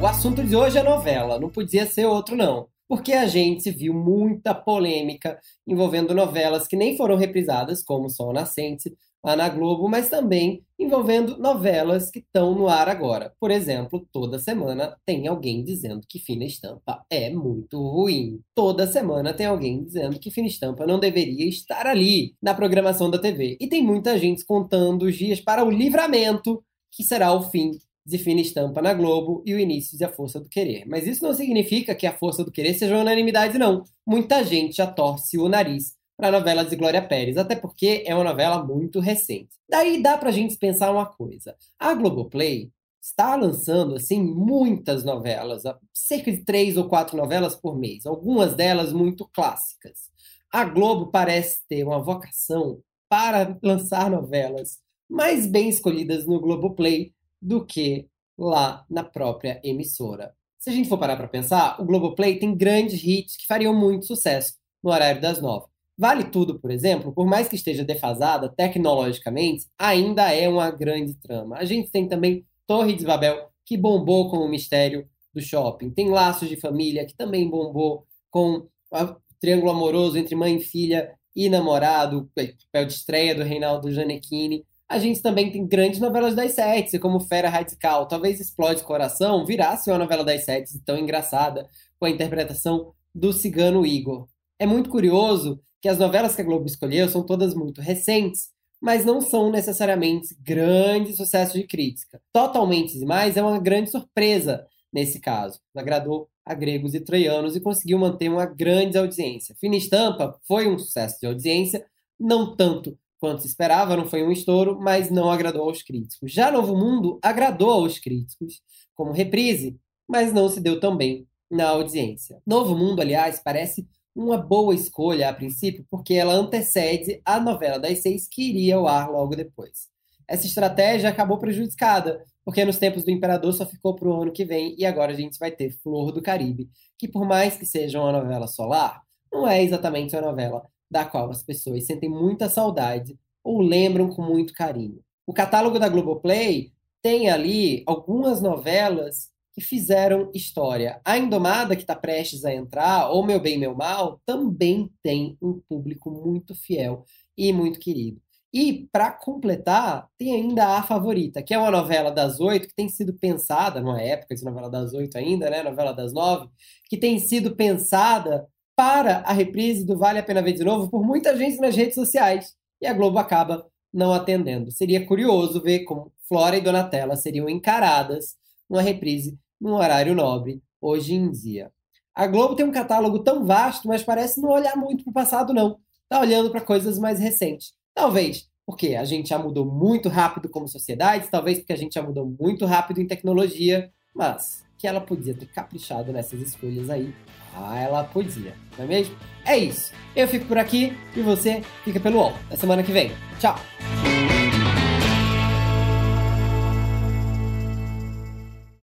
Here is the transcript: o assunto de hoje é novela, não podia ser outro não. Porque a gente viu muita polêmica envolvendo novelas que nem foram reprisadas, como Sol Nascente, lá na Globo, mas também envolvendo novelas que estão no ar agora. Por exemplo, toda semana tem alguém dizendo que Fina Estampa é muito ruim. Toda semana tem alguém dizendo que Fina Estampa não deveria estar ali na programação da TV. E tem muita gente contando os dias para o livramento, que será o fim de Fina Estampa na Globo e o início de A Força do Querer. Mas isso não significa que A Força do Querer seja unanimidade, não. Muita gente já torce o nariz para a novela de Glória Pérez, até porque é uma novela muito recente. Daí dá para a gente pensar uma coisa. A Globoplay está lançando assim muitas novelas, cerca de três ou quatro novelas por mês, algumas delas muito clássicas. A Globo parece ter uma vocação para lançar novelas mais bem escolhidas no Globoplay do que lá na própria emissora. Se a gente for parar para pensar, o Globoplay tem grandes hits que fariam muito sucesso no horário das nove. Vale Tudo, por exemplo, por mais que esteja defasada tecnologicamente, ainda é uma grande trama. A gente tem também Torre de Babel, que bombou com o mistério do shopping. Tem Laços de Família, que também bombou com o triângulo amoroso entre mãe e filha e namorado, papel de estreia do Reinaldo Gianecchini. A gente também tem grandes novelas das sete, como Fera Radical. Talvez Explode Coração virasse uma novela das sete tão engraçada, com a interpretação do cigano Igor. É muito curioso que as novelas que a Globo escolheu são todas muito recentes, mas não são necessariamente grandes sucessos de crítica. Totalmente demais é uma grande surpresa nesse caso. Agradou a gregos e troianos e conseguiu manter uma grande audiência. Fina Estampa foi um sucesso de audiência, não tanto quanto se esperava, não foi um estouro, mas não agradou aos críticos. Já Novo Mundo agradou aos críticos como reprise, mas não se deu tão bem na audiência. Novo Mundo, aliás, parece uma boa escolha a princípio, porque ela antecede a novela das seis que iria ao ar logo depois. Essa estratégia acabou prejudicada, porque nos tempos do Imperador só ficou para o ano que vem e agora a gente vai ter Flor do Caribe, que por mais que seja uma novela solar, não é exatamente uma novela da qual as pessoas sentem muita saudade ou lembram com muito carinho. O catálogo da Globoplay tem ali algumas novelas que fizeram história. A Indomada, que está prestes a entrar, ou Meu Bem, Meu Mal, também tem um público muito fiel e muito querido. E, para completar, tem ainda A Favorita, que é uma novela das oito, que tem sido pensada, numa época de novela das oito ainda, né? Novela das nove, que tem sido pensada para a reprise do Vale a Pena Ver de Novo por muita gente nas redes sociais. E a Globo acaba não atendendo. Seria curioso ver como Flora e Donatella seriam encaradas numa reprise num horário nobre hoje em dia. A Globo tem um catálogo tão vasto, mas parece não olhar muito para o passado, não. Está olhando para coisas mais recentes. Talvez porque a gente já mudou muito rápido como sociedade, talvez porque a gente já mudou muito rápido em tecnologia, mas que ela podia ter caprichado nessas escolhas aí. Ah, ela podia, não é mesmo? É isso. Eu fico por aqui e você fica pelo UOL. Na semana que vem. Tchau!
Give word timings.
o 0.00 0.06
assunto 0.06 0.44
de 0.44 0.54
hoje 0.54 0.78
é 0.78 0.82
novela, 0.82 1.40
não 1.40 1.50
podia 1.50 1.84
ser 1.84 2.06
outro 2.06 2.36
não. 2.36 2.68
Porque 2.88 3.12
a 3.12 3.26
gente 3.26 3.70
viu 3.70 3.92
muita 3.92 4.54
polêmica 4.54 5.38
envolvendo 5.66 6.14
novelas 6.14 6.66
que 6.68 6.76
nem 6.76 6.96
foram 6.96 7.16
reprisadas, 7.16 7.82
como 7.82 8.08
Sol 8.08 8.32
Nascente, 8.32 8.96
lá 9.24 9.34
na 9.34 9.48
Globo, 9.48 9.88
mas 9.88 10.08
também 10.08 10.62
envolvendo 10.78 11.36
novelas 11.38 12.10
que 12.10 12.20
estão 12.20 12.54
no 12.54 12.68
ar 12.68 12.88
agora. 12.88 13.34
Por 13.40 13.50
exemplo, 13.50 14.06
toda 14.12 14.38
semana 14.38 14.96
tem 15.04 15.26
alguém 15.26 15.64
dizendo 15.64 16.06
que 16.08 16.20
Fina 16.20 16.44
Estampa 16.44 17.04
é 17.10 17.28
muito 17.28 17.78
ruim. 17.82 18.40
Toda 18.54 18.86
semana 18.86 19.34
tem 19.34 19.46
alguém 19.46 19.84
dizendo 19.84 20.18
que 20.18 20.30
Fina 20.30 20.46
Estampa 20.46 20.86
não 20.86 21.00
deveria 21.00 21.46
estar 21.48 21.86
ali 21.86 22.36
na 22.40 22.54
programação 22.54 23.10
da 23.10 23.18
TV. 23.18 23.56
E 23.60 23.66
tem 23.66 23.82
muita 23.82 24.16
gente 24.16 24.46
contando 24.46 25.02
os 25.02 25.16
dias 25.16 25.40
para 25.40 25.64
o 25.64 25.70
livramento, 25.70 26.62
que 26.92 27.02
será 27.02 27.32
o 27.32 27.50
fim 27.50 27.72
de 28.08 28.16
Fina 28.16 28.40
Estampa 28.40 28.80
na 28.80 28.94
Globo 28.94 29.42
e 29.44 29.52
o 29.52 29.60
início 29.60 29.98
de 29.98 30.02
A 30.02 30.08
Força 30.08 30.40
do 30.40 30.48
Querer. 30.48 30.84
Mas 30.86 31.06
isso 31.06 31.22
não 31.22 31.34
significa 31.34 31.94
que 31.94 32.06
A 32.06 32.16
Força 32.16 32.42
do 32.42 32.50
Querer 32.50 32.72
seja 32.72 32.96
unanimidade, 32.96 33.58
não. 33.58 33.84
Muita 34.06 34.42
gente 34.42 34.78
já 34.78 34.86
torce 34.86 35.36
o 35.36 35.46
nariz 35.46 35.94
para 36.16 36.28
a 36.28 36.32
novela 36.32 36.64
de 36.64 36.74
Glória 36.74 37.06
Pérez, 37.06 37.36
até 37.36 37.54
porque 37.54 38.02
é 38.06 38.14
uma 38.14 38.24
novela 38.24 38.64
muito 38.64 38.98
recente. 38.98 39.50
Daí 39.68 40.02
dá 40.02 40.16
para 40.16 40.30
a 40.30 40.32
gente 40.32 40.56
pensar 40.56 40.90
uma 40.90 41.04
coisa. 41.04 41.54
A 41.78 41.92
Globoplay 41.92 42.72
está 42.98 43.36
lançando 43.36 43.96
assim 43.96 44.22
muitas 44.22 45.04
novelas, 45.04 45.64
cerca 45.92 46.32
de 46.32 46.42
três 46.44 46.78
ou 46.78 46.88
quatro 46.88 47.14
novelas 47.14 47.54
por 47.54 47.78
mês, 47.78 48.06
algumas 48.06 48.54
delas 48.54 48.90
muito 48.90 49.28
clássicas. 49.28 50.08
A 50.50 50.64
Globo 50.64 51.10
parece 51.10 51.58
ter 51.68 51.84
uma 51.84 52.02
vocação 52.02 52.80
para 53.06 53.58
lançar 53.62 54.10
novelas 54.10 54.78
mais 55.08 55.46
bem 55.46 55.68
escolhidas 55.68 56.26
no 56.26 56.40
Globoplay 56.40 57.12
do 57.40 57.64
que 57.64 58.08
lá 58.36 58.84
na 58.88 59.02
própria 59.02 59.60
emissora. 59.64 60.34
Se 60.58 60.70
a 60.70 60.72
gente 60.72 60.88
for 60.88 60.98
parar 60.98 61.16
para 61.16 61.28
pensar, 61.28 61.80
o 61.80 61.84
Globoplay 61.84 62.38
tem 62.38 62.56
grandes 62.56 63.02
hits 63.02 63.36
que 63.36 63.46
fariam 63.46 63.74
muito 63.74 64.06
sucesso 64.06 64.54
no 64.82 64.90
horário 64.90 65.20
das 65.20 65.40
nove. 65.40 65.66
Vale 65.96 66.24
Tudo, 66.30 66.60
por 66.60 66.70
exemplo, 66.70 67.12
por 67.12 67.26
mais 67.26 67.48
que 67.48 67.56
esteja 67.56 67.84
defasada 67.84 68.48
tecnologicamente, 68.48 69.66
ainda 69.76 70.32
é 70.32 70.48
uma 70.48 70.70
grande 70.70 71.14
trama. 71.14 71.56
A 71.56 71.64
gente 71.64 71.90
tem 71.90 72.08
também 72.08 72.46
Torre 72.66 72.94
de 72.94 73.04
Babel, 73.04 73.48
que 73.64 73.76
bombou 73.76 74.30
com 74.30 74.38
o 74.38 74.48
mistério 74.48 75.08
do 75.34 75.40
shopping. 75.40 75.90
Tem 75.90 76.08
Laços 76.08 76.48
de 76.48 76.56
Família, 76.56 77.04
que 77.04 77.16
também 77.16 77.48
bombou 77.48 78.06
com 78.30 78.68
o 78.90 79.16
triângulo 79.40 79.72
amoroso 79.72 80.16
entre 80.18 80.34
mãe 80.36 80.56
e 80.56 80.60
filha 80.60 81.14
e 81.34 81.48
namorado, 81.48 82.30
papel 82.34 82.86
de 82.86 82.92
estreia 82.92 83.34
do 83.34 83.42
Reinaldo 83.42 83.90
Gianecchini. 83.90 84.64
A 84.88 84.98
gente 84.98 85.20
também 85.20 85.52
tem 85.52 85.66
grandes 85.66 86.00
novelas 86.00 86.34
das 86.34 86.52
sete, 86.52 86.98
como 86.98 87.20
Fera 87.20 87.50
Radical. 87.50 88.08
Talvez 88.08 88.40
Explode 88.40 88.82
Coração 88.82 89.44
virasse 89.44 89.90
uma 89.90 89.98
novela 89.98 90.24
das 90.24 90.44
sete 90.44 90.78
tão 90.80 90.96
engraçada, 90.96 91.68
com 91.98 92.06
a 92.06 92.10
interpretação 92.10 92.94
do 93.14 93.32
cigano 93.32 93.84
Igor. 93.84 94.26
É 94.58 94.64
muito 94.64 94.88
curioso 94.88 95.60
que 95.80 95.88
as 95.88 95.98
novelas 95.98 96.34
que 96.34 96.40
a 96.40 96.44
Globo 96.44 96.66
escolheu 96.66 97.06
são 97.08 97.22
todas 97.22 97.54
muito 97.54 97.82
recentes, 97.82 98.48
mas 98.80 99.04
não 99.04 99.20
são 99.20 99.50
necessariamente 99.50 100.34
grandes 100.40 101.16
sucessos 101.16 101.54
de 101.54 101.66
crítica. 101.66 102.20
Totalmente 102.32 102.98
demais 102.98 103.36
é 103.36 103.42
uma 103.42 103.58
grande 103.58 103.90
surpresa 103.90 104.66
nesse 104.90 105.20
caso. 105.20 105.60
Agradou 105.76 106.30
a 106.46 106.54
gregos 106.54 106.94
e 106.94 107.00
troianos 107.00 107.54
e 107.54 107.60
conseguiu 107.60 107.98
manter 107.98 108.30
uma 108.30 108.46
grande 108.46 108.96
audiência. 108.96 109.54
Fina 109.60 109.76
Estampa 109.76 110.38
foi 110.46 110.66
um 110.66 110.78
sucesso 110.78 111.18
de 111.20 111.26
audiência, 111.26 111.84
não 112.18 112.56
tanto 112.56 112.96
quanto 113.18 113.42
se 113.42 113.48
esperava, 113.48 113.96
não 113.96 114.06
foi 114.06 114.22
um 114.22 114.32
estouro, 114.32 114.78
mas 114.80 115.10
não 115.10 115.30
agradou 115.30 115.68
aos 115.68 115.82
críticos. 115.82 116.32
Já 116.32 116.50
Novo 116.50 116.76
Mundo 116.76 117.18
agradou 117.22 117.70
aos 117.70 117.98
críticos 117.98 118.60
como 118.94 119.12
reprise, 119.12 119.78
mas 120.08 120.32
não 120.32 120.48
se 120.48 120.60
deu 120.60 120.80
tão 120.80 120.96
bem 120.96 121.26
na 121.50 121.68
audiência. 121.68 122.40
Novo 122.46 122.76
Mundo, 122.76 123.00
aliás, 123.00 123.40
parece 123.42 123.86
uma 124.14 124.36
boa 124.36 124.74
escolha 124.74 125.28
a 125.28 125.34
princípio, 125.34 125.86
porque 125.90 126.14
ela 126.14 126.34
antecede 126.34 127.20
a 127.24 127.38
novela 127.38 127.78
das 127.78 128.00
seis 128.02 128.26
que 128.28 128.48
iria 128.48 128.76
ao 128.76 128.88
ar 128.88 129.10
logo 129.10 129.36
depois. 129.36 129.88
Essa 130.26 130.46
estratégia 130.46 131.08
acabou 131.08 131.38
prejudicada, 131.38 132.22
porque 132.44 132.64
nos 132.64 132.78
tempos 132.78 133.04
do 133.04 133.10
Imperador 133.10 133.52
só 133.52 133.64
ficou 133.64 133.94
para 133.94 134.08
o 134.08 134.22
ano 134.22 134.32
que 134.32 134.44
vem 134.44 134.74
e 134.76 134.84
agora 134.84 135.12
a 135.12 135.14
gente 135.14 135.38
vai 135.38 135.50
ter 135.50 135.70
Flor 135.82 136.12
do 136.12 136.20
Caribe, 136.20 136.68
que 136.98 137.08
por 137.08 137.26
mais 137.26 137.56
que 137.56 137.64
seja 137.64 138.00
uma 138.00 138.12
novela 138.12 138.46
solar, 138.46 139.02
não 139.32 139.46
é 139.46 139.62
exatamente 139.62 140.14
uma 140.14 140.22
novela 140.22 140.66
da 140.90 141.04
qual 141.04 141.30
as 141.30 141.42
pessoas 141.42 141.84
sentem 141.84 142.08
muita 142.08 142.48
saudade 142.48 143.18
ou 143.42 143.60
lembram 143.60 144.08
com 144.08 144.22
muito 144.22 144.52
carinho. 144.52 145.00
O 145.26 145.32
catálogo 145.32 145.78
da 145.78 145.88
Globoplay 145.88 146.72
tem 147.02 147.30
ali 147.30 147.82
algumas 147.86 148.40
novelas 148.40 149.30
que 149.52 149.60
fizeram 149.60 150.30
história. 150.34 151.00
A 151.04 151.18
Indomada, 151.18 151.74
que 151.74 151.82
está 151.82 151.96
prestes 151.96 152.44
a 152.44 152.54
entrar, 152.54 153.10
ou 153.10 153.24
Meu 153.24 153.40
Bem, 153.40 153.58
Meu 153.58 153.74
Mal, 153.74 154.20
também 154.24 154.90
tem 155.02 155.36
um 155.42 155.60
público 155.68 156.10
muito 156.10 156.54
fiel 156.54 157.04
e 157.36 157.52
muito 157.52 157.80
querido. 157.80 158.20
E, 158.52 158.88
para 158.90 159.10
completar, 159.10 160.08
tem 160.16 160.32
ainda 160.34 160.78
A 160.78 160.82
Favorita, 160.82 161.42
que 161.42 161.52
é 161.52 161.58
uma 161.58 161.70
novela 161.70 162.10
das 162.10 162.40
oito, 162.40 162.68
que 162.68 162.74
tem 162.74 162.88
sido 162.88 163.12
pensada, 163.12 163.80
numa 163.80 164.00
época 164.00 164.34
de 164.34 164.44
novela 164.44 164.70
das 164.70 164.94
oito 164.94 165.18
ainda, 165.18 165.50
né? 165.50 165.62
Novela 165.62 165.92
das 165.92 166.12
nove, 166.12 166.48
que 166.88 166.96
tem 166.96 167.18
sido 167.18 167.54
pensada 167.54 168.46
para 168.78 169.24
a 169.26 169.32
reprise 169.32 169.84
do 169.84 169.98
Vale 169.98 170.20
a 170.20 170.22
Pena 170.22 170.40
Ver 170.40 170.52
de 170.52 170.62
Novo 170.62 170.88
por 170.88 171.04
muita 171.04 171.36
gente 171.36 171.60
nas 171.60 171.74
redes 171.74 171.96
sociais. 171.96 172.54
E 172.80 172.86
a 172.86 172.92
Globo 172.92 173.18
acaba 173.18 173.66
não 173.92 174.12
atendendo. 174.12 174.70
Seria 174.70 175.04
curioso 175.04 175.60
ver 175.60 175.80
como 175.80 176.12
Flora 176.28 176.56
e 176.56 176.60
Donatella 176.60 177.16
seriam 177.16 177.48
encaradas 177.48 178.36
numa 178.70 178.80
reprise 178.80 179.36
num 179.60 179.72
horário 179.72 180.14
nobre 180.14 180.62
hoje 180.80 181.12
em 181.12 181.28
dia. 181.28 181.72
A 182.14 182.24
Globo 182.28 182.54
tem 182.54 182.64
um 182.64 182.70
catálogo 182.70 183.18
tão 183.18 183.44
vasto, 183.44 183.88
mas 183.88 184.04
parece 184.04 184.40
não 184.40 184.50
olhar 184.50 184.76
muito 184.76 185.02
para 185.02 185.10
o 185.10 185.14
passado, 185.14 185.52
não. 185.52 185.80
Está 186.04 186.20
olhando 186.20 186.48
para 186.48 186.60
coisas 186.60 187.00
mais 187.00 187.18
recentes. 187.18 187.72
Talvez 187.92 188.48
porque 188.64 188.94
a 188.94 189.04
gente 189.04 189.30
já 189.30 189.40
mudou 189.40 189.66
muito 189.66 190.08
rápido 190.08 190.48
como 190.48 190.68
sociedade, 190.68 191.28
talvez 191.32 191.58
porque 191.58 191.72
a 191.72 191.76
gente 191.76 191.94
já 191.94 192.02
mudou 192.02 192.32
muito 192.40 192.64
rápido 192.64 193.00
em 193.00 193.08
tecnologia, 193.08 193.90
mas 194.14 194.62
que 194.78 194.86
ela 194.86 195.00
podia 195.00 195.34
ter 195.34 195.46
caprichado 195.46 196.12
nessas 196.12 196.40
escolhas 196.40 196.88
aí. 196.88 197.12
Ah, 197.54 197.78
ela 197.78 198.04
podia, 198.04 198.54
não 198.78 198.84
é 198.84 198.88
mesmo? 198.88 199.16
É 199.44 199.56
isso. 199.56 199.92
Eu 200.14 200.28
fico 200.28 200.46
por 200.46 200.56
aqui 200.56 200.96
e 201.16 201.20
você 201.20 201.62
fica 201.84 201.98
pelo 201.98 202.18
UOL. 202.18 202.32
Na 202.48 202.56
semana 202.56 202.82
que 202.82 202.92
vem. 202.92 203.10
Tchau! 203.40 203.58